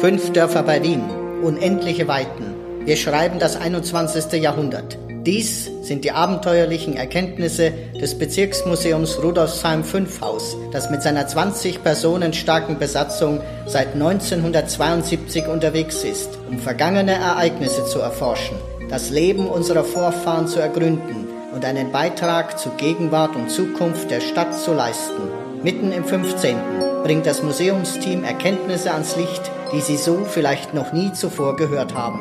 Fünf 0.00 0.32
Dörfer 0.32 0.62
bei 0.62 0.82
Wien, 0.82 1.02
unendliche 1.42 2.08
Weiten. 2.08 2.54
Wir 2.86 2.96
schreiben 2.96 3.38
das 3.38 3.56
21. 3.56 4.32
Jahrhundert. 4.40 4.96
Dies 5.26 5.70
sind 5.82 6.04
die 6.04 6.12
abenteuerlichen 6.12 6.96
Erkenntnisse 6.96 7.70
des 8.00 8.16
Bezirksmuseums 8.18 9.22
Rudolfsheim 9.22 9.84
5 9.84 10.22
Haus, 10.22 10.56
das 10.72 10.88
mit 10.88 11.02
seiner 11.02 11.26
20 11.26 11.82
Personen 11.82 12.32
starken 12.32 12.78
Besatzung 12.78 13.42
seit 13.66 13.92
1972 13.92 15.46
unterwegs 15.46 16.02
ist, 16.02 16.30
um 16.48 16.58
vergangene 16.58 17.12
Ereignisse 17.12 17.84
zu 17.84 17.98
erforschen, 17.98 18.56
das 18.88 19.10
Leben 19.10 19.46
unserer 19.48 19.84
Vorfahren 19.84 20.48
zu 20.48 20.60
ergründen 20.60 21.28
und 21.54 21.66
einen 21.66 21.92
Beitrag 21.92 22.58
zu 22.58 22.70
Gegenwart 22.78 23.36
und 23.36 23.50
Zukunft 23.50 24.10
der 24.10 24.22
Stadt 24.22 24.58
zu 24.58 24.72
leisten. 24.72 25.28
Mitten 25.62 25.92
im 25.92 26.06
15. 26.06 26.89
bringt 27.02 27.26
das 27.26 27.42
Museumsteam 27.42 28.24
Erkenntnisse 28.24 28.92
ans 28.92 29.16
Licht, 29.16 29.50
die 29.72 29.80
Sie 29.80 29.96
so 29.96 30.24
vielleicht 30.24 30.74
noch 30.74 30.92
nie 30.92 31.12
zuvor 31.12 31.56
gehört 31.56 31.94
haben. 31.94 32.20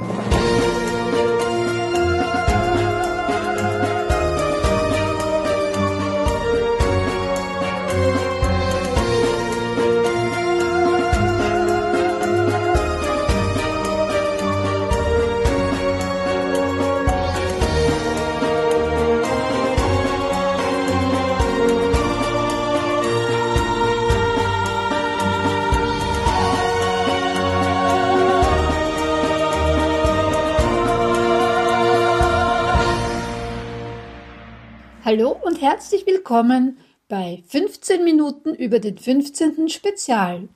Herzlich 35.60 36.06
willkommen 36.06 36.78
bei 37.10 37.44
15 37.48 38.06
Minuten 38.06 38.54
über 38.54 38.80
den 38.80 38.98
15. 38.98 39.68
Spezial. 39.68 40.48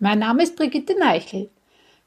Mein 0.00 0.18
Name 0.18 0.42
ist 0.42 0.54
Brigitte 0.54 0.98
Neichel. 0.98 1.48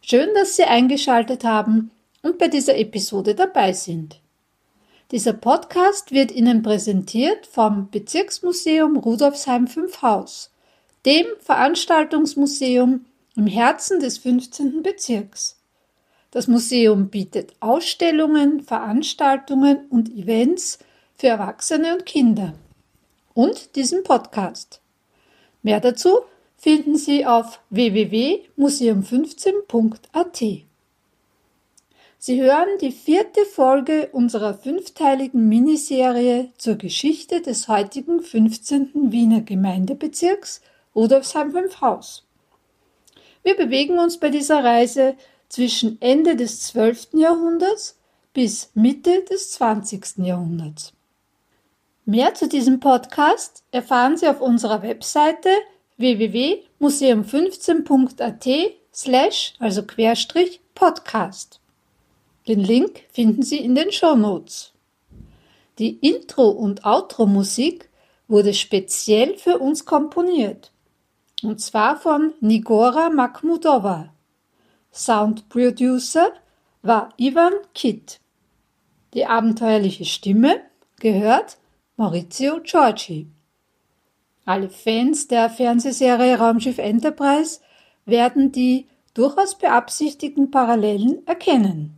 Schön, 0.02 0.30
dass 0.36 0.56
Sie 0.56 0.64
eingeschaltet 0.64 1.44
haben 1.44 1.90
und 2.22 2.38
bei 2.38 2.48
dieser 2.48 2.78
Episode 2.78 3.34
dabei 3.34 3.74
sind. 3.74 4.20
Dieser 5.10 5.34
Podcast 5.34 6.12
wird 6.12 6.32
Ihnen 6.32 6.62
präsentiert 6.62 7.48
vom 7.48 7.90
Bezirksmuseum 7.90 8.98
Rudolfsheim 8.98 9.66
5 9.66 10.04
Haus, 10.04 10.52
dem 11.08 11.26
Veranstaltungsmuseum 11.40 13.06
im 13.36 13.48
Herzen 13.48 14.00
des 14.00 14.20
15. 14.20 14.84
Bezirks. 14.84 15.60
Das 16.30 16.48
Museum 16.48 17.10
bietet 17.10 17.56
Ausstellungen, 17.62 18.62
Veranstaltungen 18.62 19.88
und 19.90 20.10
Events 20.10 20.78
für 21.18 21.28
Erwachsene 21.28 21.94
und 21.94 22.06
Kinder 22.06 22.54
und 23.34 23.76
diesen 23.76 24.04
Podcast. 24.04 24.82
Mehr 25.64 25.80
dazu 25.80 26.20
finden 26.58 26.98
Sie 26.98 27.26
auf 27.26 27.62
www.museum15.at. 27.70 30.44
Sie 32.20 32.42
hören 32.42 32.80
die 32.82 32.92
vierte 32.92 33.45
Folge 33.45 34.10
unserer 34.12 34.56
fünfteiligen 34.56 35.48
Miniserie 35.48 36.50
zur 36.58 36.76
Geschichte 36.76 37.42
des 37.42 37.68
heutigen 37.68 38.22
15. 38.22 39.12
Wiener 39.12 39.42
Gemeindebezirks 39.42 40.62
Rudolfsheim 40.95 41.52
5 41.52 41.82
Haus. 41.82 42.23
Wir 43.44 43.56
bewegen 43.56 44.00
uns 44.00 44.18
bei 44.18 44.30
dieser 44.30 44.64
Reise 44.64 45.16
zwischen 45.48 46.02
Ende 46.02 46.36
des 46.36 46.62
12. 46.62 47.10
Jahrhunderts 47.14 48.00
bis 48.34 48.72
Mitte 48.73 49.23
des 49.30 49.52
20. 49.52 50.18
Jahrhunderts. 50.18 50.94
Mehr 52.10 52.34
zu 52.36 52.48
diesem 52.48 52.80
Podcast 52.80 53.66
erfahren 53.72 54.16
Sie 54.16 54.30
auf 54.30 54.40
unserer 54.40 54.82
Webseite 54.82 55.50
www.museum15.at 55.98 58.48
slash, 58.94 59.56
also 59.60 59.84
Querstrich, 59.84 60.62
Podcast. 60.73 61.60
Den 62.48 62.62
Link 62.62 63.02
finden 63.12 63.44
Sie 63.44 63.58
in 63.58 63.76
den 63.76 63.92
Show 63.92 64.16
Notes. 64.16 64.72
Die 65.80 65.98
Intro- 65.98 66.52
und 66.52 66.86
Outro-Musik 66.86 67.90
wurde 68.30 68.54
speziell 68.54 69.38
für 69.38 69.60
uns 69.60 69.84
komponiert. 69.84 70.72
Und 71.44 71.60
zwar 71.60 72.00
von 72.00 72.34
Nigora 72.40 73.10
Makhmudova. 73.10 74.14
Sound 74.94 75.50
Producer 75.50 76.32
war 76.84 77.10
Ivan 77.17 77.52
Kitt. 77.73 78.22
Die 79.14 79.26
abenteuerliche 79.26 80.06
Stimme 80.06 80.62
gehört 81.02 81.58
Maurizio 82.00 82.60
Giorgi. 82.62 83.26
Alle 84.46 84.70
Fans 84.70 85.28
der 85.28 85.50
Fernsehserie 85.50 86.38
Raumschiff 86.38 86.78
Enterprise 86.78 87.60
werden 88.06 88.52
die 88.52 88.86
durchaus 89.16 89.58
beabsichtigten 89.58 90.52
Parallelen 90.52 91.26
erkennen. 91.26 91.98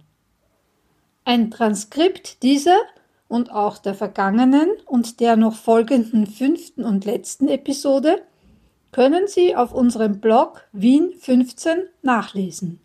Ein 1.26 1.52
Transkript 1.52 2.44
dieser 2.44 2.78
und 3.28 3.52
auch 3.52 3.78
der 3.78 3.94
vergangenen 3.94 4.70
und 4.86 5.20
der 5.20 5.36
noch 5.36 5.56
folgenden 5.56 6.28
fünften 6.28 6.86
und 6.86 7.04
letzten 7.04 7.50
Episode 7.50 8.22
können 8.94 9.28
Sie 9.28 9.54
auf 9.54 9.74
unserem 9.74 10.22
Blog 10.22 10.66
Wien 10.72 11.12
15 11.20 11.90
nachlesen. 12.04 12.80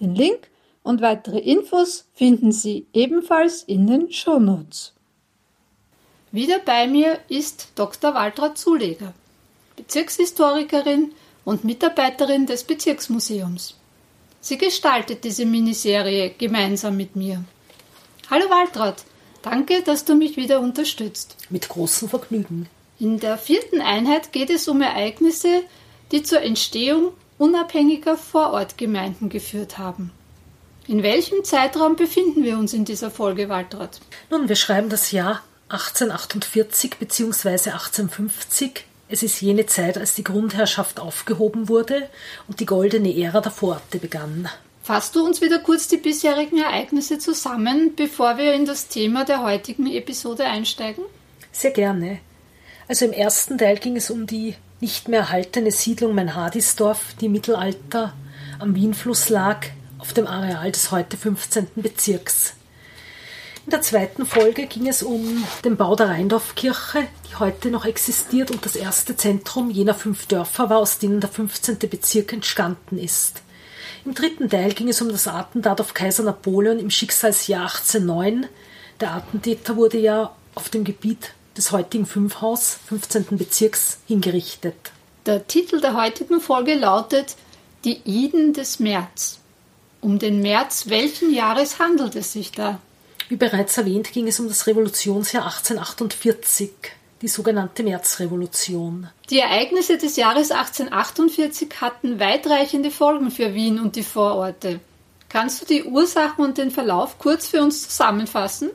Den 0.00 0.14
Link 0.14 0.50
und 0.82 1.02
weitere 1.02 1.40
Infos 1.40 2.08
finden 2.14 2.52
Sie 2.52 2.86
ebenfalls 2.94 3.62
in 3.62 3.86
den 3.86 4.10
Shownotes. 4.10 4.94
Wieder 6.34 6.60
bei 6.60 6.86
mir 6.86 7.18
ist 7.28 7.68
Dr. 7.74 8.14
Waltraud 8.14 8.56
Zuleger, 8.56 9.12
Bezirkshistorikerin 9.76 11.12
und 11.44 11.64
Mitarbeiterin 11.64 12.46
des 12.46 12.64
Bezirksmuseums. 12.64 13.74
Sie 14.40 14.56
gestaltet 14.56 15.24
diese 15.24 15.44
Miniserie 15.44 16.30
gemeinsam 16.30 16.96
mit 16.96 17.16
mir. 17.16 17.44
Hallo 18.30 18.48
Waltraud, 18.48 18.94
danke, 19.42 19.82
dass 19.82 20.06
du 20.06 20.14
mich 20.14 20.38
wieder 20.38 20.60
unterstützt. 20.60 21.36
Mit 21.50 21.68
großem 21.68 22.08
Vergnügen. 22.08 22.66
In 22.98 23.20
der 23.20 23.36
vierten 23.36 23.82
Einheit 23.82 24.32
geht 24.32 24.48
es 24.48 24.68
um 24.68 24.80
Ereignisse, 24.80 25.64
die 26.12 26.22
zur 26.22 26.40
Entstehung 26.40 27.12
unabhängiger 27.36 28.16
Vorortgemeinden 28.16 29.28
geführt 29.28 29.76
haben. 29.76 30.10
In 30.88 31.02
welchem 31.02 31.44
Zeitraum 31.44 31.96
befinden 31.96 32.42
wir 32.42 32.56
uns 32.56 32.72
in 32.72 32.86
dieser 32.86 33.10
Folge, 33.10 33.50
Waltraud? 33.50 34.00
Nun, 34.30 34.48
wir 34.48 34.56
schreiben 34.56 34.88
das 34.88 35.12
Jahr 35.12 35.42
1848 35.72 36.98
bzw. 36.98 37.48
1850. 37.48 38.84
Es 39.08 39.22
ist 39.22 39.40
jene 39.40 39.64
Zeit, 39.64 39.96
als 39.96 40.14
die 40.14 40.24
Grundherrschaft 40.24 41.00
aufgehoben 41.00 41.68
wurde 41.68 42.08
und 42.46 42.60
die 42.60 42.66
goldene 42.66 43.16
Ära 43.16 43.40
der 43.40 43.52
Vororte 43.52 43.98
begann. 43.98 44.50
Fasst 44.82 45.16
du 45.16 45.24
uns 45.24 45.40
wieder 45.40 45.60
kurz 45.60 45.88
die 45.88 45.96
bisherigen 45.96 46.58
Ereignisse 46.58 47.18
zusammen, 47.18 47.94
bevor 47.96 48.36
wir 48.36 48.52
in 48.52 48.66
das 48.66 48.88
Thema 48.88 49.24
der 49.24 49.42
heutigen 49.42 49.86
Episode 49.86 50.44
einsteigen? 50.44 51.04
Sehr 51.52 51.70
gerne. 51.70 52.18
Also 52.88 53.06
im 53.06 53.12
ersten 53.12 53.56
Teil 53.56 53.78
ging 53.78 53.96
es 53.96 54.10
um 54.10 54.26
die 54.26 54.56
nicht 54.80 55.08
mehr 55.08 55.20
erhaltene 55.20 55.70
Siedlung 55.70 56.14
Meinhardisdorf, 56.14 57.14
die 57.20 57.26
im 57.26 57.32
Mittelalter 57.32 58.12
am 58.58 58.74
Wienfluss 58.74 59.30
lag, 59.30 59.66
auf 59.98 60.12
dem 60.12 60.26
Areal 60.26 60.70
des 60.70 60.90
heute 60.90 61.16
15. 61.16 61.68
Bezirks. 61.76 62.56
In 63.64 63.70
der 63.70 63.80
zweiten 63.80 64.26
Folge 64.26 64.66
ging 64.66 64.88
es 64.88 65.04
um 65.04 65.44
den 65.64 65.76
Bau 65.76 65.94
der 65.94 66.08
Rheindorfkirche, 66.08 67.06
die 67.30 67.36
heute 67.36 67.70
noch 67.70 67.84
existiert 67.84 68.50
und 68.50 68.64
das 68.66 68.74
erste 68.74 69.16
Zentrum 69.16 69.70
jener 69.70 69.94
fünf 69.94 70.26
Dörfer 70.26 70.68
war, 70.68 70.78
aus 70.78 70.98
denen 70.98 71.20
der 71.20 71.30
15. 71.30 71.78
Bezirk 71.78 72.32
entstanden 72.32 72.98
ist. 72.98 73.42
Im 74.04 74.14
dritten 74.14 74.50
Teil 74.50 74.72
ging 74.72 74.88
es 74.88 75.00
um 75.00 75.10
das 75.10 75.28
Attentat 75.28 75.80
auf 75.80 75.94
Kaiser 75.94 76.24
Napoleon 76.24 76.80
im 76.80 76.90
Schicksalsjahr 76.90 77.66
1809. 77.66 78.48
Der 79.00 79.14
Attentäter 79.14 79.76
wurde 79.76 79.98
ja 79.98 80.34
auf 80.56 80.68
dem 80.68 80.82
Gebiet 80.82 81.32
des 81.56 81.70
heutigen 81.70 82.06
Fünfhaus 82.06 82.78
15. 82.88 83.38
Bezirks 83.38 83.98
hingerichtet. 84.08 84.74
Der 85.24 85.46
Titel 85.46 85.80
der 85.80 85.94
heutigen 85.94 86.40
Folge 86.40 86.74
lautet 86.74 87.36
Die 87.84 88.00
Iden 88.04 88.54
des 88.54 88.80
März. 88.80 89.38
Um 90.00 90.18
den 90.18 90.42
März 90.42 90.86
welchen 90.88 91.32
Jahres 91.32 91.78
handelt 91.78 92.16
es 92.16 92.32
sich 92.32 92.50
da? 92.50 92.80
Wie 93.32 93.36
bereits 93.36 93.78
erwähnt, 93.78 94.12
ging 94.12 94.28
es 94.28 94.38
um 94.40 94.48
das 94.48 94.66
Revolutionsjahr 94.66 95.46
1848, 95.46 96.70
die 97.22 97.28
sogenannte 97.28 97.82
Märzrevolution. 97.82 99.08
Die 99.30 99.38
Ereignisse 99.38 99.96
des 99.96 100.16
Jahres 100.16 100.50
1848 100.50 101.80
hatten 101.80 102.20
weitreichende 102.20 102.90
Folgen 102.90 103.30
für 103.30 103.54
Wien 103.54 103.80
und 103.80 103.96
die 103.96 104.02
Vororte. 104.02 104.80
Kannst 105.30 105.62
du 105.62 105.64
die 105.64 105.84
Ursachen 105.84 106.44
und 106.44 106.58
den 106.58 106.70
Verlauf 106.70 107.18
kurz 107.18 107.46
für 107.46 107.62
uns 107.62 107.88
zusammenfassen? 107.88 108.68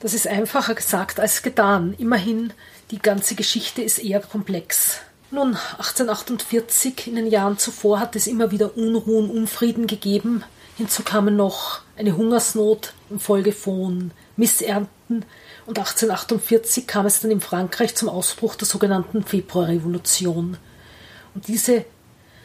Das 0.00 0.12
ist 0.12 0.26
einfacher 0.26 0.74
gesagt 0.74 1.18
als 1.18 1.40
getan. 1.40 1.94
Immerhin, 1.96 2.52
die 2.90 2.98
ganze 2.98 3.36
Geschichte 3.36 3.80
ist 3.80 4.00
eher 4.00 4.20
komplex. 4.20 4.98
Nun, 5.30 5.56
1848, 5.78 7.06
in 7.06 7.14
den 7.14 7.26
Jahren 7.26 7.56
zuvor, 7.56 8.00
hat 8.00 8.16
es 8.16 8.26
immer 8.26 8.50
wieder 8.50 8.76
Unruhen, 8.76 9.30
Unfrieden 9.30 9.86
gegeben. 9.86 10.44
Hinzu 10.76 11.02
kamen 11.02 11.36
noch 11.36 11.80
eine 11.96 12.16
Hungersnot 12.16 12.94
infolge 13.10 13.52
von 13.52 14.12
Missernten. 14.36 15.24
Und 15.66 15.78
1848 15.78 16.86
kam 16.86 17.06
es 17.06 17.20
dann 17.20 17.30
in 17.30 17.40
Frankreich 17.40 17.94
zum 17.94 18.08
Ausbruch 18.08 18.54
der 18.54 18.66
sogenannten 18.66 19.24
Februarrevolution. 19.24 20.56
Und 21.34 21.48
diese 21.48 21.84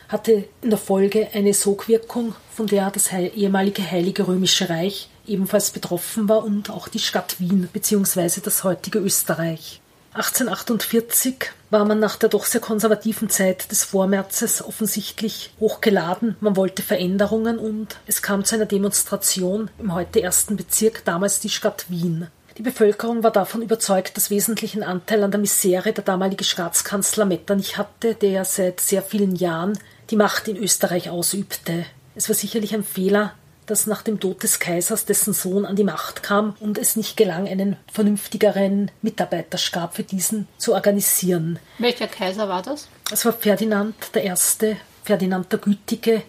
hatte 0.07 0.47
in 0.61 0.69
der 0.69 0.77
Folge 0.77 1.29
eine 1.33 1.53
Sogwirkung, 1.53 2.35
von 2.53 2.67
der 2.67 2.91
das 2.91 3.11
ehemalige 3.11 3.89
Heilige 3.89 4.27
Römische 4.27 4.69
Reich 4.69 5.09
ebenfalls 5.25 5.71
betroffen 5.71 6.29
war 6.29 6.43
und 6.43 6.69
auch 6.69 6.87
die 6.87 6.99
Stadt 6.99 7.39
Wien 7.39 7.67
bzw. 7.71 8.41
das 8.41 8.63
heutige 8.63 8.99
Österreich. 8.99 9.81
1848 10.15 11.51
war 11.71 11.83
man 11.83 11.99
nach 11.99 12.15
der 12.15 12.29
doch 12.29 12.45
sehr 12.45 12.61
konservativen 12.61 13.29
Zeit 13.29 13.69
des 13.69 13.83
Vormärzes 13.83 14.63
offensichtlich 14.63 15.51
hochgeladen. 15.59 16.37
Man 16.39 16.55
wollte 16.55 16.83
Veränderungen 16.83 17.59
und 17.59 17.97
es 18.07 18.21
kam 18.21 18.45
zu 18.45 18.55
einer 18.55 18.65
Demonstration 18.65 19.69
im 19.77 19.93
heute 19.93 20.21
ersten 20.21 20.55
Bezirk, 20.55 21.03
damals 21.03 21.41
die 21.41 21.49
Stadt 21.49 21.87
Wien. 21.89 22.27
Die 22.57 22.61
Bevölkerung 22.61 23.23
war 23.23 23.31
davon 23.31 23.61
überzeugt, 23.61 24.15
dass 24.15 24.29
wesentlichen 24.29 24.83
Anteil 24.83 25.21
an 25.21 25.31
der 25.31 25.41
Misere 25.41 25.91
der 25.91 26.05
damalige 26.05 26.45
Staatskanzler 26.45 27.25
Metternich 27.25 27.77
hatte, 27.77 28.15
der 28.15 28.45
seit 28.45 28.79
sehr 28.79 29.01
vielen 29.01 29.35
Jahren 29.35 29.77
die 30.11 30.15
Macht 30.15 30.47
in 30.47 30.55
Österreich 30.55 31.09
ausübte. 31.09 31.85
Es 32.15 32.29
war 32.29 32.35
sicherlich 32.35 32.73
ein 32.73 32.85
Fehler, 32.85 33.33
dass 33.65 33.87
nach 33.87 34.01
dem 34.01 34.19
Tod 34.19 34.43
des 34.43 34.59
Kaisers 34.59 35.05
dessen 35.05 35.33
Sohn 35.33 35.65
an 35.65 35.75
die 35.75 35.83
Macht 35.83 36.23
kam 36.23 36.55
und 36.59 36.77
es 36.77 36.95
nicht 36.95 37.17
gelang, 37.17 37.47
einen 37.47 37.77
vernünftigeren 37.91 38.91
Mitarbeiterstab 39.01 39.95
für 39.95 40.03
diesen 40.03 40.47
zu 40.57 40.73
organisieren. 40.73 41.59
Welcher 41.79 42.07
Kaiser 42.07 42.47
war 42.49 42.61
das? 42.61 42.87
Es 43.11 43.25
war 43.25 43.33
Ferdinand 43.33 43.95
I., 44.15 44.75
Ferdinand 45.03 45.51
der 45.51 45.59
Gütige. 45.59 46.23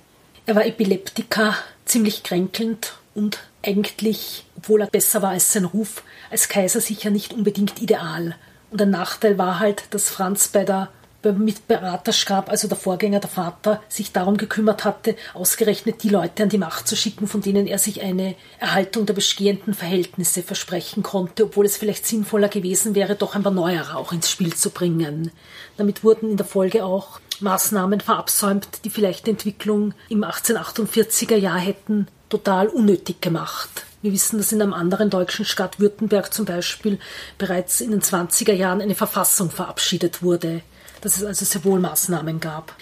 Er 0.47 0.55
war 0.55 0.67
Epileptiker, 0.67 1.55
ziemlich 1.85 2.23
kränkelnd 2.23 2.94
und 3.15 3.38
eigentlich, 3.65 4.44
obwohl 4.56 4.83
er 4.83 4.87
besser 4.88 5.23
war 5.23 5.31
als 5.31 5.53
sein 5.53 5.65
Ruf, 5.65 6.03
als 6.31 6.49
Kaiser 6.49 6.81
sicher 6.81 7.11
nicht 7.11 7.33
unbedingt 7.33 7.81
ideal. 7.81 8.37
Und 8.71 8.83
ein 8.83 8.91
Nachteil 8.91 9.38
war 9.38 9.59
halt, 9.59 9.85
dass 9.91 10.11
Franz 10.11 10.49
bei 10.49 10.65
der 10.65 10.91
mit 11.32 11.69
Beraterstab, 11.69 12.50
also 12.50 12.69
der 12.69 12.76
Vorgänger, 12.76 13.20
der 13.20 13.31
Vater, 13.31 13.82
sich 13.88 14.12
darum 14.12 14.37
gekümmert 14.37 14.84
hatte, 14.84 15.17
ausgerechnet 15.34 16.02
die 16.02 16.08
Leute 16.08 16.43
an 16.43 16.49
die 16.49 16.58
Macht 16.58 16.88
zu 16.88 16.96
schicken, 16.96 17.26
von 17.26 17.40
denen 17.40 17.67
er 17.67 17.78
sich 17.78 18.02
eine 18.02 18.34
Erhaltung 18.58 19.06
der 19.06 19.14
bestehenden 19.14 19.75
Verhältnisse 19.75 20.43
versprechen 20.43 21.02
konnte, 21.02 21.44
obwohl 21.44 21.67
es 21.67 21.76
vielleicht 21.76 22.06
sinnvoller 22.06 22.49
gewesen 22.49 22.94
wäre, 22.94 23.14
doch 23.14 23.34
ein 23.34 23.43
paar 23.43 23.52
Neuere 23.52 23.96
auch 23.96 24.12
ins 24.12 24.31
Spiel 24.31 24.55
zu 24.55 24.70
bringen. 24.70 25.31
Damit 25.76 26.05
wurden 26.05 26.31
in 26.31 26.37
der 26.37 26.46
Folge 26.46 26.84
auch 26.84 27.20
Maßnahmen 27.40 28.00
verabsäumt, 28.00 28.84
die 28.84 28.90
vielleicht 28.90 29.26
die 29.26 29.31
Entwicklung 29.31 29.94
im 30.08 30.25
1848er 30.25 31.37
Jahr 31.37 31.58
hätten 31.58 32.08
total 32.28 32.69
unnötig 32.69 33.20
gemacht. 33.20 33.69
Wir 34.02 34.12
wissen, 34.12 34.38
dass 34.38 34.52
in 34.52 34.62
einem 34.62 34.73
anderen 34.73 35.11
deutschen 35.11 35.44
Stadt 35.44 35.81
Württemberg 35.81 36.32
zum 36.32 36.44
Beispiel 36.44 36.99
bereits 37.38 37.81
in 37.81 37.90
den 37.90 38.02
20er 38.02 38.52
Jahren 38.52 38.81
eine 38.81 38.94
Verfassung 38.94 39.50
verabschiedet 39.50 40.23
wurde 40.23 40.62
dass 41.06 41.19
es 41.19 41.25
also 41.25 41.44
sehr 41.44 41.64
wohl 41.64 41.79
Maßnahmen 41.79 42.41
gab. 42.41 42.75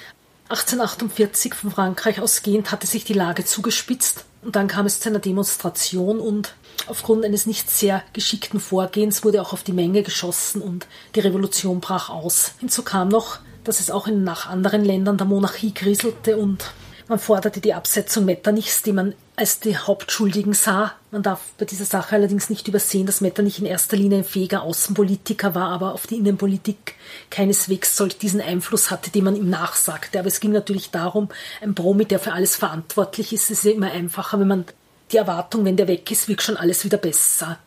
1848 0.49 1.53
von 1.53 1.71
Frankreich 1.71 2.21
ausgehend 2.21 2.73
hatte 2.73 2.87
sich 2.87 3.05
die 3.05 3.12
Lage 3.12 3.44
zugespitzt 3.44 4.25
und 4.41 4.56
dann 4.56 4.67
kam 4.67 4.87
es 4.87 4.99
zu 4.99 5.11
einer 5.11 5.19
Demonstration 5.19 6.21
und 6.21 6.55
aufgrund 6.87 7.26
eines 7.26 7.44
nicht 7.44 7.69
sehr 7.69 8.03
geschickten 8.15 8.61
Vorgehens 8.61 9.25
wurde 9.25 9.43
auch 9.43 9.53
auf 9.53 9.62
die 9.62 9.75
Menge 9.75 10.03
geschossen 10.03 10.62
und 10.62 10.87
die 11.15 11.21
Revolution 11.21 11.81
brach 11.81 12.09
aus. 12.09 12.53
Hinzu 12.61 12.82
kam 12.82 13.09
noch, 13.09 13.41
dass 13.62 13.81
es 13.81 13.91
auch 13.91 14.06
in 14.06 14.25
nach 14.25 14.49
anderen 14.49 14.87
Ländern 14.87 15.19
der 15.19 15.27
Monarchie 15.27 15.73
kriselte 15.73 16.38
und 16.38 16.65
man 17.09 17.19
forderte 17.19 17.61
die 17.61 17.75
Absetzung 17.75 18.25
Metternichs, 18.25 18.83
die 18.83 18.93
man 18.93 19.15
als 19.37 19.61
die 19.61 19.77
Hauptschuldigen 19.77 20.53
sah. 20.53 20.93
Man 21.11 21.23
darf 21.23 21.41
bei 21.59 21.65
dieser 21.65 21.85
Sache 21.85 22.15
allerdings 22.15 22.51
nicht 22.51 22.69
übersehen, 22.69 23.06
dass 23.06 23.21
Metternich 23.21 23.59
in 23.59 23.67
erster 23.67 23.97
Linie 23.97 24.19
ein 24.19 24.25
fähiger 24.25 24.62
Außenpolitiker 24.62 25.55
war, 25.55 25.71
aber 25.71 25.93
auf 25.93 26.06
die 26.06 26.17
Innenpolitik 26.17 26.95
keineswegs 27.31 27.97
solch 27.97 28.17
diesen 28.17 28.41
Einfluss 28.41 28.91
hatte, 28.91 29.11
den 29.11 29.25
man 29.25 29.37
ihm 29.37 29.51
nachsagte. 29.51 30.19
Aber 30.19 30.29
es 30.29 30.41
ging 30.41 30.53
natürlich 30.53 30.91
darum, 30.91 31.29
ein 31.61 31.75
Promi, 31.75 32.05
der 32.05 32.21
für 32.21 32.33
alles 32.33 32.56
verantwortlich 32.56 33.33
ist, 33.33 33.51
ist 33.51 33.65
ja 33.65 33.73
immer 33.73 33.91
einfacher, 33.91 34.41
wenn 34.41 34.49
man 34.49 34.65
die 35.12 35.19
Erwartung, 35.19 35.65
wenn 35.65 35.77
der 35.77 35.89
weg 35.89 36.11
ist, 36.11 36.29
wirkt 36.29 36.43
schon 36.43 36.56
alles 36.56 36.85
wieder 36.85 36.99
besser. 36.99 37.59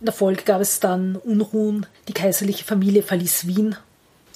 In 0.00 0.06
der 0.06 0.14
Folge 0.14 0.44
gab 0.44 0.60
es 0.60 0.80
dann 0.80 1.16
Unruhen, 1.16 1.86
die 2.06 2.12
kaiserliche 2.12 2.64
Familie 2.64 3.02
verließ 3.02 3.46
Wien 3.48 3.76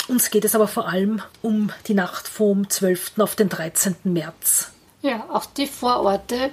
uns 0.08 0.30
geht 0.30 0.44
es 0.44 0.54
aber 0.54 0.68
vor 0.68 0.88
allem 0.88 1.22
um 1.42 1.70
die 1.86 1.94
Nacht 1.94 2.28
vom 2.28 2.68
12. 2.68 3.18
auf 3.18 3.36
den 3.36 3.48
13. 3.48 3.96
März. 4.04 4.70
Ja, 5.02 5.26
auch 5.30 5.46
die 5.46 5.66
Vororte 5.66 6.50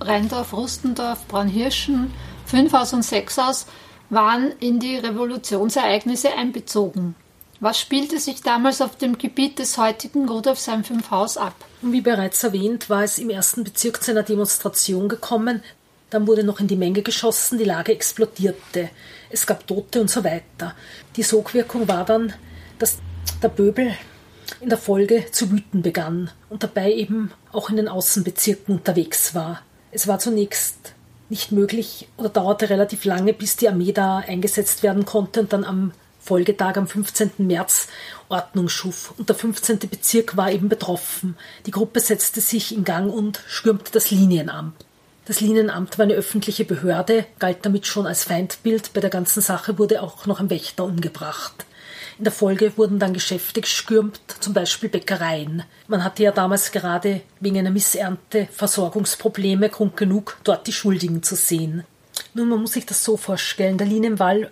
Rheindorf, 0.00 0.52
Rustendorf, 0.52 1.26
Braunhirschen, 1.28 2.12
Fünfhaus 2.46 2.92
und 2.92 3.04
Sechshaus 3.04 3.66
waren 4.10 4.52
in 4.60 4.78
die 4.78 4.96
Revolutionsereignisse 4.96 6.32
einbezogen. 6.34 7.14
Was 7.60 7.78
spielte 7.78 8.18
sich 8.18 8.42
damals 8.42 8.80
auf 8.80 8.96
dem 8.96 9.18
Gebiet 9.18 9.58
des 9.58 9.78
heutigen 9.78 10.28
Rudolfsheim 10.28 10.82
5 10.82 11.10
Haus 11.10 11.36
ab? 11.36 11.54
Wie 11.80 12.00
bereits 12.00 12.42
erwähnt, 12.42 12.90
war 12.90 13.04
es 13.04 13.18
im 13.18 13.30
ersten 13.30 13.62
Bezirk 13.62 14.02
zu 14.02 14.10
einer 14.10 14.24
Demonstration 14.24 15.08
gekommen. 15.08 15.62
Dann 16.10 16.26
wurde 16.26 16.42
noch 16.42 16.60
in 16.60 16.66
die 16.66 16.76
Menge 16.76 17.02
geschossen, 17.02 17.58
die 17.58 17.64
Lage 17.64 17.92
explodierte. 17.92 18.90
Es 19.30 19.46
gab 19.46 19.66
Tote 19.66 20.00
und 20.00 20.10
so 20.10 20.24
weiter. 20.24 20.74
Die 21.16 21.22
Sogwirkung 21.22 21.86
war 21.86 22.04
dann, 22.04 22.34
dass 22.82 22.98
der 23.40 23.48
Böbel 23.48 23.92
in 24.60 24.68
der 24.68 24.76
Folge 24.76 25.26
zu 25.30 25.52
wüten 25.52 25.82
begann 25.82 26.30
und 26.50 26.64
dabei 26.64 26.92
eben 26.92 27.30
auch 27.52 27.70
in 27.70 27.76
den 27.76 27.86
Außenbezirken 27.86 28.74
unterwegs 28.74 29.36
war. 29.36 29.62
Es 29.92 30.08
war 30.08 30.18
zunächst 30.18 30.94
nicht 31.28 31.52
möglich 31.52 32.08
oder 32.16 32.28
dauerte 32.28 32.68
relativ 32.70 33.04
lange, 33.04 33.32
bis 33.32 33.56
die 33.56 33.68
Armee 33.68 33.92
da 33.92 34.18
eingesetzt 34.18 34.82
werden 34.82 35.04
konnte 35.04 35.40
und 35.40 35.52
dann 35.52 35.64
am 35.64 35.92
Folgetag 36.20 36.76
am 36.76 36.88
15. 36.88 37.30
März 37.38 37.86
Ordnung 38.28 38.68
schuf. 38.68 39.14
Und 39.16 39.28
der 39.28 39.36
15. 39.36 39.78
Bezirk 39.78 40.36
war 40.36 40.50
eben 40.50 40.68
betroffen. 40.68 41.36
Die 41.66 41.70
Gruppe 41.70 42.00
setzte 42.00 42.40
sich 42.40 42.74
in 42.74 42.84
Gang 42.84 43.12
und 43.12 43.42
stürmte 43.46 43.92
das 43.92 44.10
Linienamt. 44.10 44.84
Das 45.24 45.40
Linienamt 45.40 45.98
war 45.98 46.04
eine 46.04 46.14
öffentliche 46.14 46.64
Behörde, 46.64 47.26
galt 47.38 47.58
damit 47.62 47.86
schon 47.86 48.06
als 48.08 48.24
Feindbild. 48.24 48.92
Bei 48.92 49.00
der 49.00 49.10
ganzen 49.10 49.40
Sache 49.40 49.78
wurde 49.78 50.02
auch 50.02 50.26
noch 50.26 50.40
ein 50.40 50.50
Wächter 50.50 50.84
umgebracht. 50.84 51.64
In 52.18 52.24
der 52.24 52.32
Folge 52.32 52.72
wurden 52.76 52.98
dann 52.98 53.14
Geschäfte 53.14 53.60
gestürmt, 53.60 54.20
zum 54.40 54.52
Beispiel 54.52 54.88
Bäckereien. 54.88 55.64
Man 55.88 56.04
hatte 56.04 56.22
ja 56.22 56.32
damals 56.32 56.72
gerade 56.72 57.22
wegen 57.40 57.58
einer 57.58 57.70
Missernte 57.70 58.48
Versorgungsprobleme, 58.52 59.68
Grund 59.68 59.96
genug, 59.96 60.38
dort 60.44 60.66
die 60.66 60.72
Schuldigen 60.72 61.22
zu 61.22 61.36
sehen. 61.36 61.84
Nun, 62.34 62.48
man 62.48 62.60
muss 62.60 62.72
sich 62.72 62.86
das 62.86 63.04
so 63.04 63.16
vorstellen. 63.16 63.78
Der 63.78 63.86
Linienwall 63.86 64.50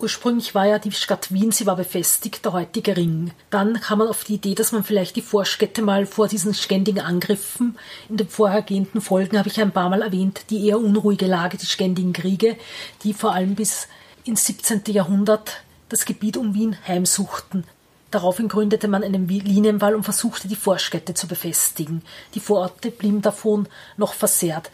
Ursprünglich 0.00 0.54
war 0.54 0.64
ja 0.64 0.78
die 0.78 0.92
Stadt 0.92 1.32
Wien, 1.32 1.50
sie 1.50 1.66
war 1.66 1.74
befestigt, 1.74 2.44
der 2.44 2.52
heutige 2.52 2.96
Ring. 2.96 3.32
Dann 3.50 3.80
kam 3.80 3.98
man 3.98 4.06
auf 4.06 4.22
die 4.22 4.34
Idee, 4.34 4.54
dass 4.54 4.70
man 4.70 4.84
vielleicht 4.84 5.16
die 5.16 5.22
Vorstädte 5.22 5.82
mal 5.82 6.06
vor 6.06 6.28
diesen 6.28 6.54
ständigen 6.54 7.00
Angriffen, 7.00 7.76
in 8.08 8.16
den 8.16 8.28
vorhergehenden 8.28 9.00
Folgen 9.00 9.36
habe 9.36 9.48
ich 9.48 9.60
ein 9.60 9.72
paar 9.72 9.90
Mal 9.90 10.02
erwähnt, 10.02 10.42
die 10.50 10.68
eher 10.68 10.78
unruhige 10.78 11.26
Lage, 11.26 11.56
die 11.56 11.66
ständigen 11.66 12.12
Kriege, 12.12 12.56
die 13.02 13.12
vor 13.12 13.32
allem 13.32 13.56
bis 13.56 13.88
ins 14.24 14.46
17. 14.46 14.82
Jahrhundert 14.88 15.62
das 15.88 16.04
Gebiet 16.04 16.36
um 16.36 16.54
Wien 16.54 16.76
heimsuchten. 16.86 17.64
Daraufhin 18.10 18.48
gründete 18.48 18.88
man 18.88 19.04
einen 19.04 19.28
Linienwall 19.28 19.94
und 19.94 20.04
versuchte, 20.04 20.48
die 20.48 20.56
Vorstädte 20.56 21.14
zu 21.14 21.26
befestigen. 21.28 22.02
Die 22.34 22.40
Vororte 22.40 22.90
blieben 22.90 23.20
davon 23.20 23.68
noch 23.96 24.14
versehrt. 24.14 24.70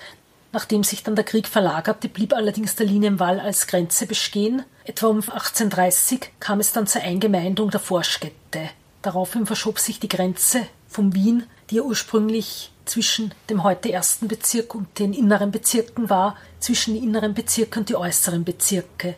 Nachdem 0.52 0.85
sich 0.85 1.02
dann 1.02 1.16
der 1.16 1.25
Krieg 1.25 1.49
verlagerte, 1.49 2.09
blieb 2.09 2.33
allerdings 2.33 2.76
der 2.76 2.87
Linienwall 2.87 3.40
als 3.40 3.66
Grenze 3.66 4.06
bestehen. 4.06 4.62
Etwa 4.85 5.09
um 5.09 5.16
1830 5.16 6.30
kam 6.38 6.61
es 6.61 6.73
dann 6.73 6.87
zur 6.87 7.02
Eingemeindung 7.02 7.71
der 7.71 7.80
Vorstädte. 7.80 8.71
Daraufhin 9.02 9.47
verschob 9.47 9.80
sich 9.80 9.99
die 9.99 10.09
Grenze 10.09 10.61
von 10.88 11.12
Wien, 11.12 11.44
die 11.71 11.76
ja 11.76 11.83
ursprünglich 11.83 12.71
zwischen 12.85 13.35
dem 13.50 13.64
heute 13.64 13.90
ersten 13.90 14.28
Bezirk 14.28 14.76
und 14.76 14.99
den 15.00 15.12
inneren 15.12 15.50
Bezirken 15.50 16.09
war, 16.09 16.37
zwischen 16.61 16.94
die 16.94 17.00
inneren 17.00 17.35
Bezirke 17.35 17.80
und 17.80 17.88
die 17.88 17.97
äußeren 17.97 18.44
Bezirke. 18.44 19.16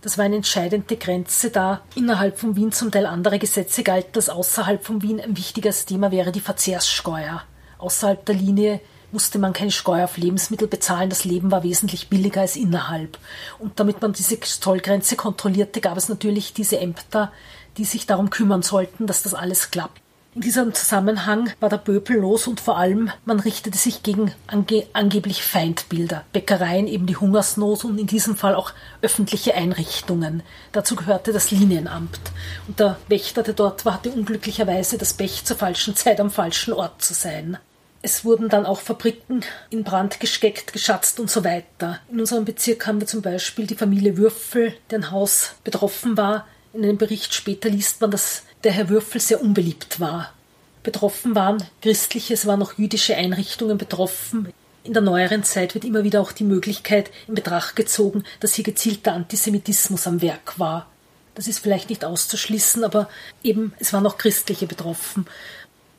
Das 0.00 0.16
war 0.16 0.24
eine 0.24 0.36
entscheidende 0.36 0.96
Grenze, 0.96 1.50
da 1.50 1.80
innerhalb 1.96 2.38
von 2.38 2.54
Wien 2.54 2.70
zum 2.70 2.92
Teil 2.92 3.04
andere 3.04 3.40
Gesetze 3.40 3.82
galten, 3.82 4.12
dass 4.12 4.28
außerhalb 4.28 4.84
von 4.84 5.02
Wien 5.02 5.20
ein 5.20 5.36
wichtiges 5.36 5.86
Thema 5.86 6.12
wäre 6.12 6.30
die 6.30 6.40
Verzehrssteuer. 6.40 7.42
Außerhalb 7.78 8.24
der 8.24 8.36
Linie 8.36 8.80
musste 9.10 9.40
man 9.40 9.52
keine 9.52 9.72
Steuer 9.72 10.04
auf 10.04 10.16
Lebensmittel 10.16 10.68
bezahlen, 10.68 11.10
das 11.10 11.24
Leben 11.24 11.50
war 11.50 11.64
wesentlich 11.64 12.08
billiger 12.08 12.42
als 12.42 12.56
innerhalb. 12.56 13.18
Und 13.58 13.80
damit 13.80 14.00
man 14.00 14.12
diese 14.12 14.38
Zollgrenze 14.38 15.16
kontrollierte, 15.16 15.80
gab 15.80 15.96
es 15.96 16.08
natürlich 16.08 16.52
diese 16.52 16.78
Ämter, 16.78 17.32
die 17.76 17.84
sich 17.84 18.06
darum 18.06 18.30
kümmern 18.30 18.62
sollten, 18.62 19.06
dass 19.06 19.22
das 19.22 19.34
alles 19.34 19.70
klappt. 19.70 20.00
In 20.38 20.42
diesem 20.42 20.72
Zusammenhang 20.72 21.52
war 21.58 21.68
der 21.68 21.78
Böbel 21.78 22.18
los 22.18 22.46
und 22.46 22.60
vor 22.60 22.78
allem 22.78 23.10
man 23.24 23.40
richtete 23.40 23.76
sich 23.76 24.04
gegen 24.04 24.30
ange 24.46 24.86
angeblich 24.92 25.42
Feindbilder, 25.42 26.24
Bäckereien, 26.32 26.86
eben 26.86 27.06
die 27.06 27.16
Hungersnot 27.16 27.84
und 27.84 27.98
in 27.98 28.06
diesem 28.06 28.36
Fall 28.36 28.54
auch 28.54 28.70
öffentliche 29.02 29.56
Einrichtungen. 29.56 30.44
Dazu 30.70 30.94
gehörte 30.94 31.32
das 31.32 31.50
Linienamt. 31.50 32.20
Und 32.68 32.78
der 32.78 32.98
Wächter, 33.08 33.42
der 33.42 33.54
dort 33.54 33.84
war, 33.84 33.94
hatte 33.94 34.12
unglücklicherweise 34.12 34.96
das 34.96 35.12
Pech, 35.12 35.44
zur 35.44 35.56
falschen 35.56 35.96
Zeit 35.96 36.20
am 36.20 36.30
falschen 36.30 36.72
Ort 36.72 37.02
zu 37.02 37.14
sein. 37.14 37.58
Es 38.02 38.24
wurden 38.24 38.48
dann 38.48 38.64
auch 38.64 38.78
Fabriken 38.78 39.40
in 39.70 39.82
Brand 39.82 40.20
gesteckt, 40.20 40.72
geschatzt 40.72 41.18
und 41.18 41.32
so 41.32 41.42
weiter. 41.42 41.98
In 42.12 42.20
unserem 42.20 42.44
Bezirk 42.44 42.86
haben 42.86 43.00
wir 43.00 43.08
zum 43.08 43.22
Beispiel 43.22 43.66
die 43.66 43.74
Familie 43.74 44.16
Würfel, 44.16 44.72
deren 44.92 45.10
Haus 45.10 45.56
betroffen 45.64 46.16
war. 46.16 46.46
In 46.72 46.84
einem 46.84 46.96
Bericht 46.96 47.34
später 47.34 47.70
liest 47.70 48.00
man, 48.00 48.12
dass 48.12 48.44
der 48.64 48.72
Herr 48.72 48.88
Würfel 48.88 49.20
sehr 49.20 49.40
unbeliebt 49.40 50.00
war. 50.00 50.32
Betroffen 50.82 51.34
waren 51.34 51.62
christliche, 51.82 52.34
es 52.34 52.46
waren 52.46 52.62
auch 52.62 52.74
jüdische 52.78 53.16
Einrichtungen 53.16 53.78
betroffen. 53.78 54.52
In 54.84 54.92
der 54.92 55.02
neueren 55.02 55.44
Zeit 55.44 55.74
wird 55.74 55.84
immer 55.84 56.04
wieder 56.04 56.20
auch 56.20 56.32
die 56.32 56.44
Möglichkeit 56.44 57.10
in 57.26 57.34
Betracht 57.34 57.76
gezogen, 57.76 58.24
dass 58.40 58.54
hier 58.54 58.64
gezielter 58.64 59.12
Antisemitismus 59.12 60.06
am 60.06 60.22
Werk 60.22 60.58
war. 60.58 60.86
Das 61.34 61.46
ist 61.46 61.58
vielleicht 61.58 61.90
nicht 61.90 62.04
auszuschließen, 62.04 62.84
aber 62.84 63.08
eben 63.42 63.72
es 63.78 63.92
waren 63.92 64.06
auch 64.06 64.18
Christliche 64.18 64.66
betroffen. 64.66 65.26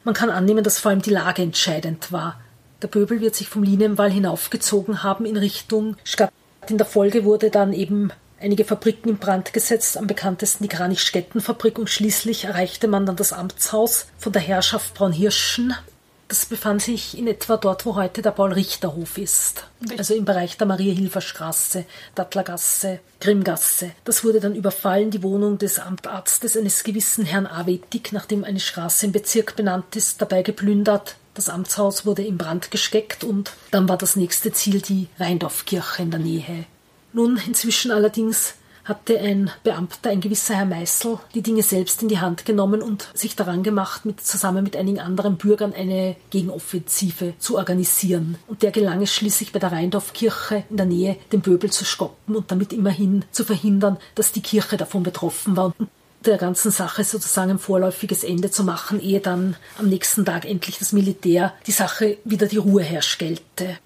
Man 0.04 0.16
kann 0.16 0.30
annehmen, 0.30 0.64
dass 0.64 0.80
vor 0.80 0.92
allem 0.92 1.02
die 1.02 1.12
Lage 1.12 1.42
entscheidend 1.42 2.12
war. 2.12 2.40
Der 2.82 2.88
Böbel 2.88 3.22
wird 3.22 3.36
sich 3.36 3.48
vom 3.48 3.64
Linienwall 3.64 4.12
hinaufgezogen 4.12 5.04
haben 5.04 5.26
in 5.26 5.38
Richtung 5.38 5.98
Stadt. 6.04 6.32
In 6.68 6.78
der 6.78 6.88
Folge 6.88 7.26
wurde 7.26 7.50
dann 7.52 7.74
eben 7.74 8.12
einige 8.42 8.66
Fabriken 8.66 9.10
in 9.10 9.18
Brand 9.18 9.54
gesetzt, 9.54 9.98
am 9.98 10.08
bekanntesten 10.08 10.64
die 10.64 10.70
Kranich-Stetten-Fabrik 10.70 11.78
und 11.78 11.90
schließlich 11.90 12.46
erreichte 12.46 12.88
man 12.88 13.06
dann 13.06 13.16
das 13.16 13.34
Amtshaus 13.34 14.08
von 14.18 14.34
der 14.34 14.42
Herrschaft 14.42 14.94
Braunhirschen. 14.94 15.76
Das 16.30 16.46
befand 16.46 16.84
sich 16.84 17.18
in 17.18 17.28
etwa 17.28 17.58
dort, 17.58 17.88
wo 17.88 17.96
heute 17.96 18.22
der 18.22 18.30
Paul-Richter-Hof 18.30 19.18
ist. 19.18 19.66
Also 19.98 20.14
im 20.14 20.26
Bereich 20.26 20.58
der 20.58 20.68
Maria-Hilfer-Straße, 20.68 21.86
Dattlergasse, 22.14 23.00
Grimmgasse. 23.20 23.92
Das 24.06 24.24
wurde 24.24 24.40
dann 24.40 24.54
überfallen, 24.54 25.10
die 25.10 25.24
Wohnung 25.24 25.58
des 25.58 25.80
Amtarztes 25.80 26.56
eines 26.56 26.84
gewissen 26.84 27.26
Herrn 27.26 27.48
Avetig, 27.48 28.12
nachdem 28.12 28.44
eine 28.44 28.60
Straße 28.60 29.08
im 29.08 29.12
Bezirk 29.12 29.56
benannt 29.56 29.96
ist, 29.96 30.22
dabei 30.22 30.44
geplündert. 30.44 31.16
Das 31.34 31.50
Amtshaus 31.50 32.06
wurde 32.06 32.24
in 32.24 32.38
Brand 32.38 32.70
gesteckt 32.70 33.24
und 33.24 33.54
dann 33.72 33.90
war 33.90 33.98
das 33.98 34.16
nächste 34.16 34.52
Ziel 34.52 34.82
die 34.82 35.08
Rheindorfkirche 35.20 36.04
in 36.04 36.12
der 36.12 36.20
Nähe. 36.20 36.66
Nun, 37.14 37.40
inzwischen 37.48 37.92
allerdings 37.92 38.56
hatte 38.90 39.20
ein 39.20 39.52
Beamter, 39.64 40.10
ein 40.10 40.20
gewisser 40.20 40.56
Herr 40.56 40.66
Meißel, 40.66 41.20
die 41.36 41.44
Dinge 41.44 41.62
selbst 41.62 42.02
in 42.02 42.10
die 42.10 42.20
Hand 42.20 42.46
genommen 42.46 42.82
und 42.82 43.08
sich 43.14 43.36
daran 43.36 43.64
gemacht, 43.64 44.06
mit, 44.06 44.20
zusammen 44.20 44.64
mit 44.64 44.76
einigen 44.76 45.00
anderen 45.00 45.38
Bürgern 45.38 45.74
eine 45.74 46.16
Gegenoffensive 46.32 47.36
zu 47.38 47.58
organisieren. 47.58 48.38
Und 48.48 48.64
der 48.64 48.72
gelang 48.72 49.02
es 49.02 49.14
schließlich 49.14 49.52
bei 49.52 49.60
der 49.60 49.72
Rheindorfkirche 49.72 50.64
in 50.70 50.78
der 50.78 50.88
Nähe, 50.88 51.18
den 51.32 51.42
Böbel 51.42 51.72
zu 51.72 51.86
stoppen 51.86 52.36
und 52.36 52.52
damit 52.52 52.74
immerhin 52.74 53.24
zu 53.32 53.46
verhindern, 53.46 53.98
dass 54.16 54.32
die 54.32 54.42
Kirche 54.42 54.76
davon 54.76 55.04
betroffen 55.04 55.56
war. 55.56 55.74
Und 55.78 55.90
der 56.26 56.38
ganzen 56.38 56.72
Sache 56.72 57.04
sozusagen 57.04 57.52
ein 57.52 57.60
vorläufiges 57.60 58.24
Ende 58.24 58.52
zu 58.52 58.64
machen, 58.64 59.00
ehe 59.00 59.20
dann 59.20 59.56
am 59.78 59.88
nächsten 59.88 60.26
Tag 60.26 60.46
endlich 60.46 60.80
das 60.80 60.92
Militär 60.92 61.54
die 61.66 61.72
Sache 61.72 62.18
wieder 62.26 62.48
die 62.48 62.58
Ruhe 62.58 62.84
herstellte. 62.84 63.78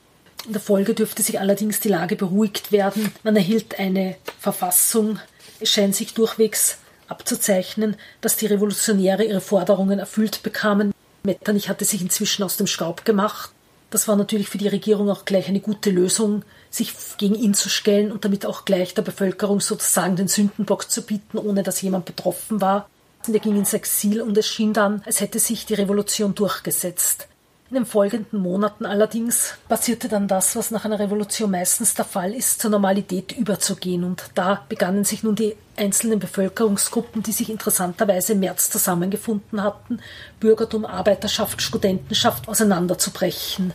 In 0.45 0.51
der 0.51 0.61
Folge 0.61 0.93
dürfte 0.93 1.23
sich 1.23 1.39
allerdings 1.39 1.79
die 1.79 1.89
Lage 1.89 2.17
beruhigt 2.17 2.71
werden. 2.73 3.11
Man 3.23 3.35
erhielt 3.35 3.79
eine 3.79 4.15
Verfassung. 4.39 5.19
Es 5.61 5.69
scheint 5.69 5.95
sich 5.95 6.13
durchwegs 6.13 6.77
abzuzeichnen, 7.07 7.95
dass 8.19 8.35
die 8.35 8.47
Revolutionäre 8.47 9.23
ihre 9.23 9.39
Forderungen 9.39 9.99
erfüllt 9.99 10.43
bekamen. 10.43 10.93
Metternich 11.23 11.69
hatte 11.69 11.85
sich 11.85 12.01
inzwischen 12.01 12.43
aus 12.43 12.57
dem 12.57 12.67
Staub 12.67 13.05
gemacht. 13.05 13.51
Das 13.89 14.07
war 14.07 14.15
natürlich 14.17 14.49
für 14.49 14.57
die 14.57 14.67
Regierung 14.67 15.09
auch 15.09 15.23
gleich 15.23 15.47
eine 15.47 15.59
gute 15.61 15.91
Lösung, 15.91 16.43
sich 16.69 16.93
gegen 17.17 17.35
ihn 17.35 17.53
zu 17.53 17.69
stellen 17.69 18.11
und 18.11 18.25
damit 18.25 18.45
auch 18.45 18.65
gleich 18.65 18.93
der 18.93 19.03
Bevölkerung 19.03 19.61
sozusagen 19.61 20.15
den 20.15 20.27
Sündenbock 20.27 20.89
zu 20.89 21.03
bieten, 21.03 21.37
ohne 21.37 21.63
dass 21.63 21.81
jemand 21.81 22.05
betroffen 22.05 22.59
war. 22.59 22.89
Er 23.31 23.39
ging 23.39 23.55
ins 23.55 23.73
Exil 23.73 24.21
und 24.21 24.37
es 24.37 24.47
schien 24.47 24.73
dann, 24.73 25.01
als 25.05 25.21
hätte 25.21 25.39
sich 25.39 25.65
die 25.65 25.75
Revolution 25.75 26.35
durchgesetzt. 26.35 27.27
In 27.73 27.79
den 27.79 27.85
folgenden 27.87 28.39
Monaten 28.39 28.85
allerdings 28.85 29.55
passierte 29.67 30.07
dann 30.07 30.27
das, 30.27 30.55
was 30.55 30.69
nach 30.69 30.85
einer 30.85 30.99
Revolution 30.99 31.49
meistens 31.49 31.95
der 31.95 32.05
Fall 32.05 32.35
ist, 32.35 32.61
zur 32.61 32.69
Normalität 32.69 33.31
überzugehen. 33.31 34.03
Und 34.03 34.25
da 34.35 34.63
begannen 34.69 35.03
sich 35.05 35.23
nun 35.23 35.33
die 35.33 35.55
einzelnen 35.75 36.19
Bevölkerungsgruppen, 36.19 37.23
die 37.23 37.31
sich 37.31 37.49
interessanterweise 37.49 38.33
im 38.33 38.41
März 38.41 38.69
zusammengefunden 38.69 39.63
hatten, 39.63 40.01
Bürgertum, 40.39 40.85
Arbeiterschaft, 40.85 41.63
Studentenschaft 41.63 42.47
auseinanderzubrechen 42.47 43.73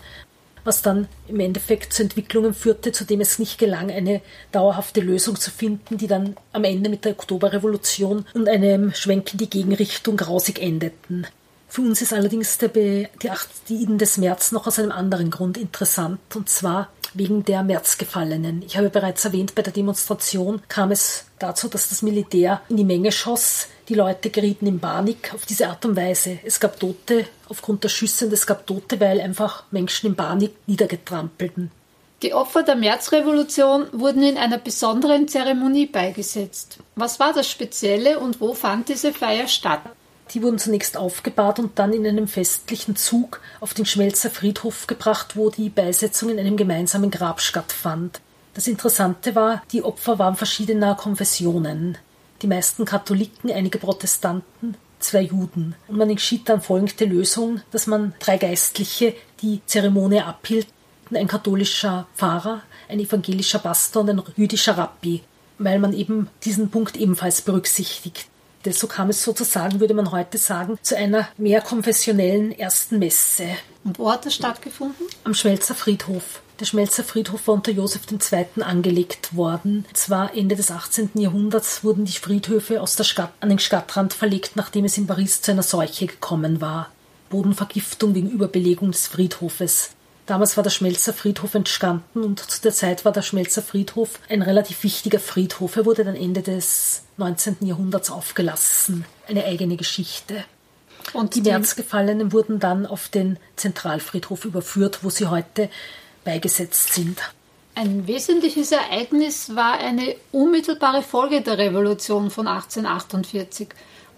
was 0.64 0.83
dann 0.83 1.09
im 1.28 1.40
Endeffekt 1.40 1.95
zu 1.95 2.02
Entwicklungen 2.02 2.52
führte, 2.52 2.93
zu 2.93 3.05
dem 3.05 3.23
es 3.23 3.38
nicht 3.38 3.59
gelang, 3.59 3.90
eine 3.90 4.21
dauerhafte 4.52 5.00
Lösung 5.00 5.37
zu 5.37 5.50
finden, 5.50 5.97
die 5.97 6.09
dann 6.09 6.37
am 6.52 6.64
Ende 6.64 6.90
mit 6.90 7.07
der 7.07 7.12
Oktoberrevolution 7.12 8.26
und 8.35 8.49
einem 8.49 8.93
Schwenk 8.93 9.33
in 9.33 9.38
die 9.38 9.49
Gegenrichtung 9.49 10.19
grausig 10.19 10.61
endeten. 10.61 11.26
Für 11.68 11.82
uns 11.82 12.00
ist 12.00 12.12
allerdings 12.12 12.58
der 12.58 12.68
Be 12.68 13.08
die 13.22 13.30
acht 13.30 13.48
Iden 13.68 13.98
des 13.98 14.16
März 14.16 14.52
noch 14.52 14.66
aus 14.66 14.78
einem 14.78 14.92
anderen 14.92 15.30
Grund 15.30 15.58
interessant, 15.58 16.18
und 16.34 16.48
zwar 16.48 16.88
wegen 17.14 17.44
der 17.44 17.62
Märzgefallenen. 17.62 18.62
Ich 18.62 18.76
habe 18.76 18.90
bereits 18.90 19.25
erwähnt, 19.25 19.54
bei 19.54 19.62
der 19.62 19.72
Demonstration 19.72 20.62
kam 20.68 20.90
es 20.90 21.25
dazu, 21.38 21.68
dass 21.68 21.88
das 21.88 22.02
Militär 22.02 22.62
in 22.68 22.76
die 22.76 22.84
Menge 22.84 23.12
schoss. 23.12 23.68
Die 23.88 23.94
Leute 23.94 24.30
gerieten 24.30 24.66
in 24.66 24.80
Panik 24.80 25.32
auf 25.34 25.46
diese 25.46 25.68
Art 25.68 25.84
und 25.84 25.96
Weise. 25.96 26.38
Es 26.44 26.60
gab 26.60 26.78
Tote 26.78 27.26
aufgrund 27.48 27.84
der 27.84 27.88
Schüsse 27.88 28.26
und 28.26 28.32
es 28.32 28.46
gab 28.46 28.66
Tote, 28.66 29.00
weil 29.00 29.20
einfach 29.20 29.64
Menschen 29.70 30.08
in 30.08 30.16
Panik 30.16 30.54
niedergetrampelten. 30.66 31.70
Die 32.22 32.34
Opfer 32.34 32.64
der 32.64 32.75
Märzrevolution 32.75 33.87
wurden 33.92 34.25
in 34.25 34.37
einer 34.37 34.58
besonderen 34.58 35.28
Zeremonie 35.28 35.87
beigesetzt. 35.87 36.78
Was 36.96 37.20
war 37.20 37.32
das 37.32 37.48
Spezielle 37.48 38.18
und 38.18 38.40
wo 38.40 38.54
fand 38.54 38.88
diese 38.88 39.12
Feier 39.12 39.46
statt? 39.46 39.82
Die 40.35 40.42
wurden 40.42 40.58
zunächst 40.58 40.97
aufgebahrt 40.97 41.58
und 41.58 41.78
dann 41.78 41.92
in 41.92 42.06
einem 42.06 42.28
festlichen 42.28 42.97
Zug 42.97 43.40
auf 43.61 43.75
den 43.75 43.87
Schmelzer 43.87 44.30
Friedhof 44.30 44.87
gebracht, 44.87 45.37
wo 45.37 45.50
die 45.50 45.70
Beisetzung 45.70 46.28
in 46.28 46.38
einem 46.38 46.56
gemeinsamen 46.56 47.11
Grab 47.11 47.40
stattfand. 47.40 48.20
Das 48.54 48.66
Interessante 48.66 49.35
war, 49.35 49.62
die 49.73 49.82
Opfer 49.82 50.18
waren 50.18 50.37
verschiedener 50.37 50.94
Konfessionen. 50.97 51.97
Die 52.42 52.47
meisten 52.47 52.85
Katholiken, 52.85 53.50
einige 53.50 53.78
Protestanten, 53.78 54.76
zwei 54.99 55.23
Juden. 55.23 55.75
Und 55.87 55.97
man 55.97 56.11
entschied 56.11 56.49
dann 56.49 56.61
folgende 56.61 57.04
Lösung, 57.04 57.61
dass 57.70 57.87
man 57.87 58.14
drei 58.18 58.37
Geistliche 58.37 59.14
die 59.40 59.61
Zeremonie 59.66 60.20
abhielten, 60.20 60.73
ein 61.14 61.28
katholischer 61.28 62.06
Pfarrer, 62.16 62.62
ein 62.88 63.00
evangelischer 63.00 63.61
Pastor 63.61 64.02
und 64.02 64.11
ein 64.11 64.23
jüdischer 64.37 64.76
Rabbi, 64.76 65.23
weil 65.58 65.78
man 65.78 65.92
eben 65.92 66.28
diesen 66.44 66.70
Punkt 66.70 66.97
ebenfalls 66.97 67.42
berücksichtigt. 67.42 68.26
So 68.72 68.87
kam 68.87 69.10
es 69.10 69.22
sozusagen, 69.22 69.80
würde 69.80 69.94
man 69.94 70.10
heute 70.10 70.38
sagen, 70.38 70.78
zu 70.82 70.96
einer 70.96 71.28
mehr 71.37 71.60
konfessionellen 71.60 72.52
ersten 72.52 72.98
Messe. 72.98 73.44
Und 73.84 73.98
wo 73.98 74.10
hat 74.10 74.26
das 74.26 74.34
stattgefunden? 74.34 75.06
Am 75.25 75.34
Schmelzer 75.34 75.75
Friedhof. 75.75 76.42
Der 76.60 76.64
Schmelzer 76.64 77.04
Friedhof 77.04 77.46
war 77.46 77.54
unter 77.54 77.70
Josef 77.70 78.02
II. 78.10 78.62
angelegt 78.62 79.37
worden. 79.37 79.87
Zwar 79.92 80.34
Ende 80.37 80.56
des 80.56 80.72
18. 80.72 81.10
Jahrhunderts 81.14 81.84
wurden 81.84 82.04
die 82.04 82.12
Friedhöfe 82.12 82.82
aus 82.82 82.96
der 82.96 83.04
Stadt 83.04 83.32
an 83.40 83.48
den 83.48 83.60
Stadtrand 83.60 84.12
verlegt, 84.12 84.52
nachdem 84.56 84.84
es 84.84 84.98
in 84.98 85.06
Paris 85.06 85.40
zu 85.40 85.52
einer 85.52 85.62
Seuche 85.62 86.06
gekommen 86.06 86.60
war. 86.60 86.90
Bodenvergiftung 87.30 88.14
wegen 88.14 88.30
Überbelegung 88.30 88.90
des 88.90 89.06
Friedhofes. 89.06 89.90
Damals 90.28 90.58
war 90.58 90.62
der 90.62 90.70
Schmelzer 90.70 91.14
Friedhof 91.14 91.54
entstanden 91.54 92.23
und 92.23 92.38
zu 92.38 92.61
der 92.61 92.75
Zeit 92.75 93.06
war 93.06 93.12
der 93.12 93.23
Schmelzer 93.23 93.62
Friedhof 93.62 94.20
ein 94.28 94.42
relativ 94.42 94.85
wichtiger 94.85 95.20
Friedhof. 95.20 95.76
Er 95.76 95.87
wurde 95.87 96.04
dann 96.04 96.16
Ende 96.16 96.42
des 96.42 97.02
19. 97.16 97.56
Jahrhunderts 97.62 98.11
aufgelassen. 98.11 99.06
Eine 99.26 99.47
eigene 99.47 99.78
Geschichte. 99.78 100.44
Und 101.14 101.35
die 101.35 101.40
Märzgefallenen 101.40 102.35
wurden 102.35 102.58
dann 102.58 102.85
auf 102.85 103.08
den 103.08 103.38
Zentralfriedhof 103.56 104.44
überführt, 104.44 104.99
wo 105.02 105.08
sie 105.08 105.28
heute 105.28 105.70
beigesetzt 106.25 106.92
sind. 106.92 107.18
Ein 107.75 108.06
wesentliches 108.06 108.70
Ereignis 108.70 109.56
war 109.56 109.78
eine 109.78 110.14
unmittelbare 110.30 111.00
Folge 111.00 111.40
der 111.40 111.56
Revolution 111.56 112.30
von 112.30 112.49
1848 112.49 113.68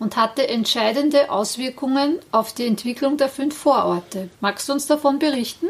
und 0.00 0.17
hatte 0.17 0.49
entscheidende 0.49 1.31
Auswirkungen 1.31 2.19
auf 2.33 2.52
die 2.52 2.67
Entwicklung 2.67 3.17
der 3.17 3.29
fünf 3.29 3.57
Vororte. 3.57 4.29
Magst 4.40 4.69
du 4.69 4.73
uns 4.73 4.88
davon 4.88 5.21
berichten? 5.21 5.69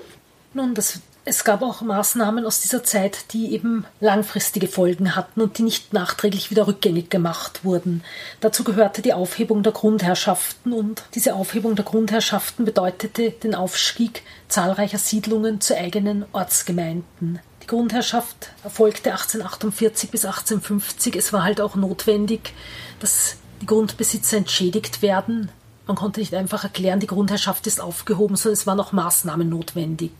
Nun, 0.53 0.75
das, 0.75 1.01
es 1.25 1.45
gab 1.45 1.63
auch 1.63 1.81
Maßnahmen 1.81 2.45
aus 2.45 2.61
dieser 2.61 2.83
Zeit, 2.83 3.33
die 3.33 3.53
eben 3.53 3.87
langfristige 4.01 4.67
Folgen 4.67 5.15
hatten 5.15 5.41
und 5.41 5.59
die 5.59 5.63
nicht 5.63 5.93
nachträglich 5.93 6.51
wieder 6.51 6.67
rückgängig 6.67 7.09
gemacht 7.09 7.65
wurden. 7.65 8.03
Dazu 8.41 8.65
gehörte 8.65 9.01
die 9.01 9.13
Aufhebung 9.13 9.63
der 9.63 9.73
Grundherrschaften 9.73 10.73
und 10.73 11.05
diese 11.15 11.37
Aufhebung 11.37 11.77
der 11.77 11.85
Grundherrschaften 11.85 12.65
bedeutete 12.65 13.31
den 13.31 13.55
Aufstieg 13.55 14.23
zahlreicher 14.49 14.99
Siedlungen 14.99 15.61
zu 15.61 15.77
eigenen 15.77 16.25
Ortsgemeinden. 16.33 17.39
Die 17.63 17.69
Grundherrschaft 17.69 18.51
erfolgte 18.65 19.13
1848 19.13 20.11
bis 20.11 20.25
1850. 20.25 21.15
Es 21.15 21.33
war 21.33 21.45
halt 21.45 21.61
auch 21.61 21.77
notwendig, 21.77 22.55
dass 22.99 23.37
die 23.63 23.67
Grundbesitzer 23.67 24.39
entschädigt 24.39 25.01
werden 25.01 25.51
Man 25.91 25.97
konnte 25.97 26.21
nicht 26.21 26.35
einfach 26.35 26.63
erklären, 26.63 27.01
die 27.01 27.09
Grundherrschaft 27.09 27.67
ist 27.67 27.81
aufgehoben, 27.81 28.37
sondern 28.37 28.53
es 28.53 28.65
waren 28.65 28.79
auch 28.79 28.93
Maßnahmen 28.93 29.49
notwendig. 29.49 30.13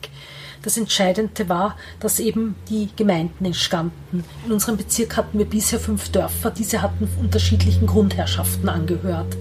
Das 0.63 0.75
Entscheidende 0.75 1.47
war, 1.47 1.77
dass 2.01 2.19
eben 2.19 2.55
die 2.67 2.89
Gemeinden 2.97 3.45
entstanden. 3.45 4.25
In 4.45 4.51
unserem 4.51 4.75
Bezirk 4.75 5.15
hatten 5.15 5.37
wir 5.37 5.45
bisher 5.45 5.79
fünf 5.79 6.09
Dörfer, 6.09 6.51
diese 6.51 6.81
hatten 6.81 7.07
unterschiedlichen 7.21 7.87
Grundherrschaften 7.87 8.67
angehört. 8.67 9.37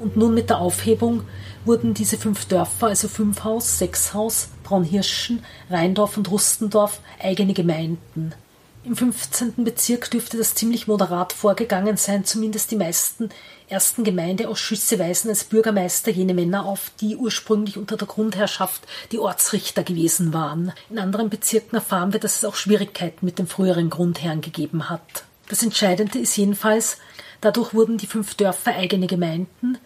Und 0.00 0.16
nun 0.16 0.34
mit 0.34 0.50
der 0.50 0.58
Aufhebung 0.58 1.22
wurden 1.64 1.94
diese 1.94 2.16
fünf 2.16 2.46
Dörfer, 2.46 2.88
also 2.88 3.06
Fünfhaus, 3.06 3.78
Sechshaus, 3.78 4.48
Braunhirschen, 4.64 5.44
Rheindorf 5.70 6.16
und 6.16 6.28
Rustendorf, 6.28 6.98
eigene 7.22 7.54
Gemeinden. 7.54 8.34
Im 8.88 8.96
15. 8.96 9.64
Bezirk 9.64 10.10
dürfte 10.10 10.38
das 10.38 10.54
ziemlich 10.54 10.86
moderat 10.86 11.34
vorgegangen 11.34 11.98
sein, 11.98 12.24
zumindest 12.24 12.70
die 12.70 12.76
meisten 12.76 13.28
ersten 13.68 14.02
Gemeindeausschüsse 14.02 14.98
weisen 14.98 15.28
als 15.28 15.44
Bürgermeister 15.44 16.10
jene 16.10 16.32
Männer 16.32 16.64
auf, 16.64 16.90
die 16.98 17.14
ursprünglich 17.14 17.76
unter 17.76 17.98
der 17.98 18.08
Grundherrschaft 18.08 18.86
die 19.12 19.18
Ortsrichter 19.18 19.82
gewesen 19.82 20.32
waren. 20.32 20.72
In 20.88 20.98
anderen 20.98 21.28
Bezirken 21.28 21.76
erfahren 21.76 22.14
wir, 22.14 22.20
dass 22.20 22.36
es 22.36 22.46
auch 22.46 22.54
Schwierigkeiten 22.54 23.26
mit 23.26 23.38
dem 23.38 23.46
früheren 23.46 23.90
Grundherrn 23.90 24.40
gegeben 24.40 24.88
hat. 24.88 25.24
Das 25.50 25.62
Entscheidende 25.62 26.18
ist 26.18 26.34
jedenfalls, 26.38 26.96
dadurch 27.42 27.74
wurden 27.74 27.98
die 27.98 28.06
fünf 28.06 28.36
Dörfer 28.36 28.74
eigene 28.74 29.06
Gemeinden, 29.06 29.76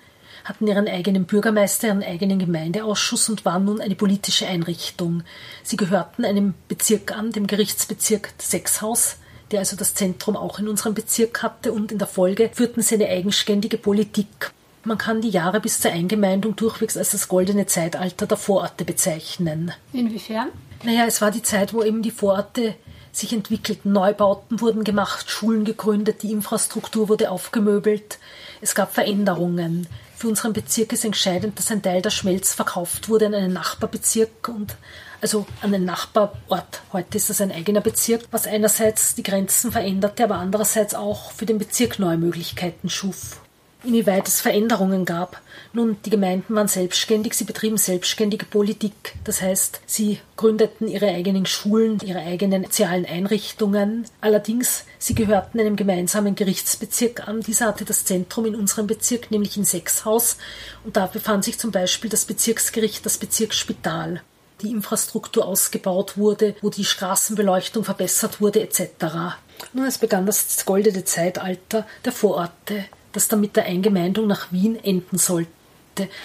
hatten 0.44 0.66
ihren 0.66 0.88
eigenen 0.88 1.24
Bürgermeister, 1.24 1.88
ihren 1.88 2.02
eigenen 2.02 2.38
Gemeindeausschuss 2.38 3.28
und 3.28 3.44
waren 3.44 3.64
nun 3.64 3.80
eine 3.80 3.94
politische 3.94 4.46
Einrichtung. 4.46 5.22
Sie 5.62 5.76
gehörten 5.76 6.24
einem 6.24 6.54
Bezirk 6.68 7.16
an, 7.16 7.32
dem 7.32 7.46
Gerichtsbezirk 7.46 8.30
Sechshaus, 8.38 9.16
der 9.50 9.60
also 9.60 9.76
das 9.76 9.94
Zentrum 9.94 10.36
auch 10.36 10.58
in 10.58 10.68
unserem 10.68 10.94
Bezirk 10.94 11.42
hatte 11.42 11.72
und 11.72 11.92
in 11.92 11.98
der 11.98 12.08
Folge 12.08 12.50
führten 12.52 12.82
sie 12.82 12.96
eine 12.96 13.08
eigenständige 13.08 13.78
Politik. 13.78 14.52
Man 14.84 14.98
kann 14.98 15.20
die 15.20 15.30
Jahre 15.30 15.60
bis 15.60 15.80
zur 15.80 15.92
Eingemeindung 15.92 16.56
durchwegs 16.56 16.96
als 16.96 17.12
das 17.12 17.28
goldene 17.28 17.66
Zeitalter 17.66 18.26
der 18.26 18.36
Vororte 18.36 18.84
bezeichnen. 18.84 19.72
Inwiefern? 19.92 20.48
Naja, 20.82 21.04
es 21.06 21.20
war 21.20 21.30
die 21.30 21.42
Zeit, 21.42 21.72
wo 21.72 21.84
eben 21.84 22.02
die 22.02 22.10
Vororte 22.10 22.74
sich 23.12 23.32
entwickelten. 23.32 23.92
Neubauten 23.92 24.60
wurden 24.60 24.82
gemacht, 24.82 25.30
Schulen 25.30 25.64
gegründet, 25.64 26.22
die 26.22 26.32
Infrastruktur 26.32 27.08
wurde 27.08 27.30
aufgemöbelt. 27.30 28.18
Es 28.60 28.74
gab 28.74 28.92
Veränderungen. 28.92 29.86
Für 30.22 30.28
unseren 30.28 30.52
Bezirk 30.52 30.92
ist 30.92 31.04
entscheidend, 31.04 31.58
dass 31.58 31.72
ein 31.72 31.82
Teil 31.82 32.00
der 32.00 32.10
Schmelz 32.10 32.54
verkauft 32.54 33.08
wurde 33.08 33.26
an 33.26 33.34
einen 33.34 33.52
Nachbarbezirk 33.52 34.48
und 34.50 34.76
also 35.20 35.48
an 35.62 35.74
einen 35.74 35.84
Nachbarort. 35.84 36.82
Heute 36.92 37.16
ist 37.16 37.28
das 37.28 37.40
ein 37.40 37.50
eigener 37.50 37.80
Bezirk, 37.80 38.22
was 38.30 38.46
einerseits 38.46 39.16
die 39.16 39.24
Grenzen 39.24 39.72
veränderte, 39.72 40.22
aber 40.22 40.36
andererseits 40.36 40.94
auch 40.94 41.32
für 41.32 41.44
den 41.44 41.58
Bezirk 41.58 41.98
neue 41.98 42.18
Möglichkeiten 42.18 42.88
schuf 42.88 43.41
inwieweit 43.84 44.28
es 44.28 44.40
Veränderungen 44.40 45.04
gab. 45.04 45.40
Nun, 45.72 45.96
die 46.04 46.10
Gemeinden 46.10 46.54
waren 46.54 46.68
selbstständig, 46.68 47.34
sie 47.34 47.44
betrieben 47.44 47.78
selbstständige 47.78 48.44
Politik. 48.44 49.14
Das 49.24 49.40
heißt, 49.40 49.80
sie 49.86 50.20
gründeten 50.36 50.88
ihre 50.88 51.08
eigenen 51.08 51.46
Schulen, 51.46 52.00
ihre 52.04 52.20
eigenen 52.20 52.64
sozialen 52.64 53.06
Einrichtungen. 53.06 54.04
Allerdings, 54.20 54.84
sie 54.98 55.14
gehörten 55.14 55.60
einem 55.60 55.76
gemeinsamen 55.76 56.34
Gerichtsbezirk 56.34 57.26
an. 57.26 57.40
Dieser 57.40 57.66
hatte 57.66 57.84
das 57.84 58.04
Zentrum 58.04 58.46
in 58.46 58.54
unserem 58.54 58.86
Bezirk, 58.86 59.30
nämlich 59.30 59.56
in 59.56 59.64
Sechshaus. 59.64 60.36
Und 60.84 60.96
da 60.96 61.06
befand 61.06 61.44
sich 61.44 61.58
zum 61.58 61.70
Beispiel 61.70 62.10
das 62.10 62.24
Bezirksgericht, 62.24 63.04
das 63.06 63.18
Bezirksspital 63.18 64.22
die 64.62 64.70
Infrastruktur 64.70 65.44
ausgebaut 65.44 66.16
wurde, 66.16 66.54
wo 66.62 66.70
die 66.70 66.84
Straßenbeleuchtung 66.84 67.84
verbessert 67.84 68.40
wurde 68.40 68.60
etc. 68.60 69.36
Nun, 69.72 69.86
es 69.86 69.98
begann 69.98 70.26
das 70.26 70.64
goldene 70.64 71.04
Zeitalter 71.04 71.86
der 72.04 72.12
Vororte 72.12 72.84
das 73.12 73.28
dann 73.28 73.40
mit 73.40 73.56
der 73.56 73.66
Eingemeindung 73.66 74.26
nach 74.26 74.52
Wien 74.52 74.76
enden 74.76 75.18
sollte. 75.18 75.50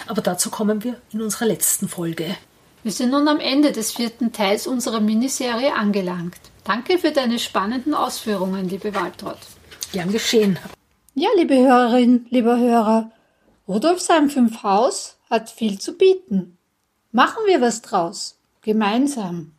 Aber 0.06 0.22
dazu 0.22 0.50
kommen 0.50 0.82
wir 0.84 1.00
in 1.12 1.22
unserer 1.22 1.46
letzten 1.46 1.88
Folge. 1.88 2.36
Wir 2.82 2.92
sind 2.92 3.10
nun 3.10 3.28
am 3.28 3.40
Ende 3.40 3.72
des 3.72 3.92
vierten 3.92 4.32
Teils 4.32 4.66
unserer 4.66 5.00
Miniserie 5.00 5.74
angelangt. 5.74 6.38
Danke 6.64 6.98
für 6.98 7.12
deine 7.12 7.38
spannenden 7.38 7.94
Ausführungen, 7.94 8.68
liebe 8.68 8.94
Waltraud. 8.94 9.38
Gern 9.92 10.12
geschehen. 10.12 10.58
Ja, 11.14 11.28
liebe 11.36 11.56
Hörerin, 11.56 12.26
lieber 12.30 12.58
Hörer, 12.58 13.10
Rudolfsheim 13.66 14.30
5 14.30 14.62
Haus 14.62 15.16
hat 15.28 15.50
viel 15.50 15.78
zu 15.78 15.94
bieten. 15.94 16.56
Machen 17.10 17.42
wir 17.46 17.60
was 17.60 17.82
draus. 17.82 18.38
Gemeinsam. 18.62 19.52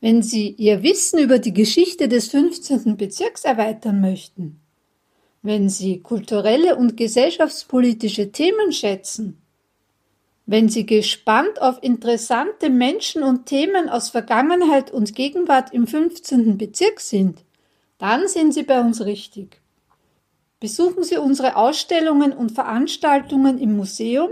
Wenn 0.00 0.22
Sie 0.22 0.50
Ihr 0.50 0.82
Wissen 0.82 1.18
über 1.18 1.38
die 1.38 1.54
Geschichte 1.54 2.08
des 2.08 2.28
15. 2.28 2.96
Bezirks 2.96 3.44
erweitern 3.44 4.00
möchten, 4.00 4.60
wenn 5.46 5.68
Sie 5.68 6.00
kulturelle 6.00 6.76
und 6.76 6.96
gesellschaftspolitische 6.96 8.32
Themen 8.32 8.72
schätzen, 8.72 9.40
wenn 10.44 10.68
Sie 10.68 10.86
gespannt 10.86 11.60
auf 11.60 11.82
interessante 11.82 12.70
Menschen 12.70 13.22
und 13.22 13.46
Themen 13.46 13.88
aus 13.88 14.10
Vergangenheit 14.10 14.92
und 14.92 15.14
Gegenwart 15.14 15.72
im 15.72 15.86
15. 15.86 16.56
Bezirk 16.56 17.00
sind, 17.00 17.44
dann 17.98 18.28
sind 18.28 18.54
Sie 18.54 18.62
bei 18.62 18.80
uns 18.80 19.04
richtig. 19.04 19.60
Besuchen 20.60 21.02
Sie 21.02 21.16
unsere 21.16 21.56
Ausstellungen 21.56 22.32
und 22.32 22.52
Veranstaltungen 22.52 23.58
im 23.58 23.76
Museum, 23.76 24.30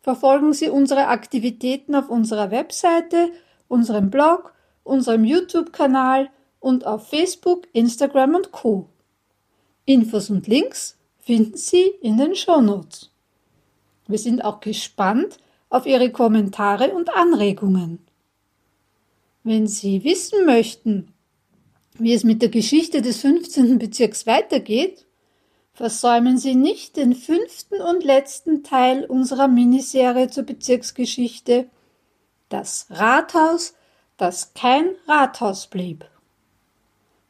verfolgen 0.00 0.52
Sie 0.52 0.68
unsere 0.68 1.06
Aktivitäten 1.06 1.94
auf 1.94 2.08
unserer 2.08 2.50
Webseite, 2.50 3.30
unserem 3.68 4.10
Blog, 4.10 4.52
unserem 4.82 5.24
YouTube-Kanal 5.24 6.30
und 6.58 6.86
auf 6.86 7.08
Facebook, 7.08 7.66
Instagram 7.72 8.34
und 8.34 8.52
Co. 8.52 8.88
Infos 9.84 10.30
und 10.30 10.46
Links 10.46 10.96
finden 11.18 11.56
Sie 11.56 11.86
in 12.00 12.16
den 12.16 12.34
Shownotes. 12.34 13.10
Wir 14.06 14.18
sind 14.18 14.44
auch 14.44 14.60
gespannt 14.60 15.38
auf 15.70 15.86
Ihre 15.86 16.10
Kommentare 16.10 16.92
und 16.92 17.14
Anregungen. 17.14 17.98
Wenn 19.42 19.66
Sie 19.66 20.04
wissen 20.04 20.44
möchten, 20.46 21.12
wie 21.94 22.12
es 22.12 22.24
mit 22.24 22.42
der 22.42 22.48
Geschichte 22.48 23.02
des 23.02 23.20
15. 23.20 23.78
Bezirks 23.78 24.26
weitergeht, 24.26 25.06
versäumen 25.72 26.38
Sie 26.38 26.54
nicht 26.54 26.96
den 26.96 27.14
fünften 27.14 27.80
und 27.80 28.04
letzten 28.04 28.62
Teil 28.62 29.04
unserer 29.04 29.48
Miniserie 29.48 30.28
zur 30.28 30.44
Bezirksgeschichte 30.44 31.68
Das 32.48 32.86
Rathaus, 32.90 33.74
das 34.16 34.54
kein 34.54 34.90
Rathaus 35.08 35.66
blieb. 35.66 36.04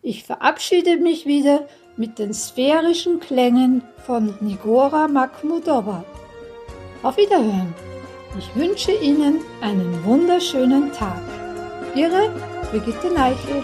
Ich 0.04 0.24
verabschiede 0.24 0.96
mich 0.96 1.26
wieder 1.26 1.68
mit 1.96 2.18
den 2.18 2.34
sphärischen 2.34 3.20
Klängen 3.20 3.82
von 4.04 4.34
Nigora 4.40 5.06
Makhmudova. 5.06 6.04
Auf 7.04 7.16
Wiederhören. 7.16 7.72
Ich 8.36 8.52
wünsche 8.56 8.90
Ihnen 8.90 9.42
einen 9.60 10.04
wunderschönen 10.04 10.90
Tag. 10.92 11.22
Ihre 11.94 12.30
Brigitte 12.72 13.14
Neichel. 13.14 13.62